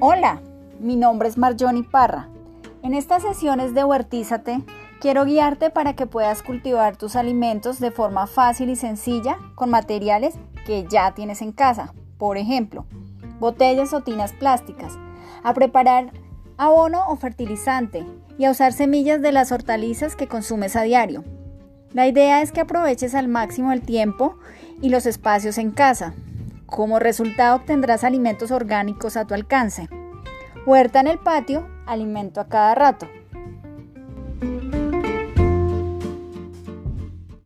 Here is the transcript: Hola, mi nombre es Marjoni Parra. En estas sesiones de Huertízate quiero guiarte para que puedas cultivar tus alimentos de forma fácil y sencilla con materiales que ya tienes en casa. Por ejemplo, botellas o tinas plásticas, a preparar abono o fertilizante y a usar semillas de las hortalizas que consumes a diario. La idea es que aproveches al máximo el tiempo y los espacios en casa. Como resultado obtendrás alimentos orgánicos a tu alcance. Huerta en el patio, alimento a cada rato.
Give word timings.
Hola, 0.00 0.40
mi 0.78 0.94
nombre 0.94 1.28
es 1.28 1.36
Marjoni 1.36 1.82
Parra. 1.82 2.28
En 2.84 2.94
estas 2.94 3.22
sesiones 3.22 3.74
de 3.74 3.82
Huertízate 3.82 4.62
quiero 5.00 5.24
guiarte 5.24 5.70
para 5.70 5.94
que 5.94 6.06
puedas 6.06 6.44
cultivar 6.44 6.96
tus 6.96 7.16
alimentos 7.16 7.80
de 7.80 7.90
forma 7.90 8.28
fácil 8.28 8.70
y 8.70 8.76
sencilla 8.76 9.38
con 9.56 9.70
materiales 9.70 10.36
que 10.64 10.86
ya 10.88 11.14
tienes 11.14 11.42
en 11.42 11.50
casa. 11.50 11.94
Por 12.16 12.38
ejemplo, 12.38 12.86
botellas 13.40 13.92
o 13.92 14.00
tinas 14.02 14.32
plásticas, 14.32 14.96
a 15.42 15.52
preparar 15.52 16.12
abono 16.58 17.08
o 17.08 17.16
fertilizante 17.16 18.06
y 18.38 18.44
a 18.44 18.52
usar 18.52 18.72
semillas 18.72 19.20
de 19.20 19.32
las 19.32 19.50
hortalizas 19.50 20.14
que 20.14 20.28
consumes 20.28 20.76
a 20.76 20.82
diario. 20.82 21.24
La 21.92 22.06
idea 22.06 22.40
es 22.40 22.52
que 22.52 22.60
aproveches 22.60 23.16
al 23.16 23.26
máximo 23.26 23.72
el 23.72 23.82
tiempo 23.82 24.36
y 24.80 24.90
los 24.90 25.06
espacios 25.06 25.58
en 25.58 25.72
casa. 25.72 26.14
Como 26.68 26.98
resultado 26.98 27.56
obtendrás 27.56 28.04
alimentos 28.04 28.50
orgánicos 28.50 29.16
a 29.16 29.26
tu 29.26 29.32
alcance. 29.32 29.88
Huerta 30.66 31.00
en 31.00 31.06
el 31.06 31.18
patio, 31.18 31.66
alimento 31.86 32.42
a 32.42 32.48
cada 32.48 32.74
rato. 32.74 33.08